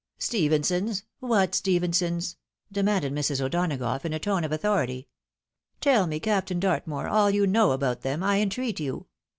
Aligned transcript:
"Stephensons! 0.17 1.03
what 1.19 1.53
Stephensons?" 1.53 2.35
demanded 2.71 3.13
Mrs. 3.13 3.39
O'Donagough, 3.39 4.03
in 4.03 4.13
a 4.13 4.19
tone 4.19 4.43
of 4.43 4.51
authority. 4.51 5.07
"Tell 5.79 6.07
me, 6.07 6.19
Captain 6.19 6.59
Dartmore, 6.59 7.07
aU 7.07 7.27
you 7.27 7.45
know 7.45 7.69
about 7.71 8.01
them, 8.01 8.23
I 8.23 8.39
entreat 8.41 8.79
you. 8.79 9.05